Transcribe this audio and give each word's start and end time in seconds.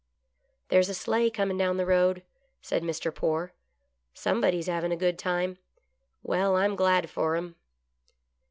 "There's 0.69 0.89
a 0.89 0.95
sleigh 0.95 1.29
coming 1.29 1.59
down 1.59 1.77
the 1.77 1.85
road," 1.85 2.23
said 2.59 2.81
Mr. 2.81 3.13
Poore. 3.13 3.53
"Somebody's 4.15 4.65
havin' 4.65 4.91
a 4.91 4.95
good 4.97 5.19
time 5.19 5.59
Well, 6.23 6.55
I'm 6.55 6.75
glad 6.75 7.07
fer 7.07 7.35
'em." 7.35 7.55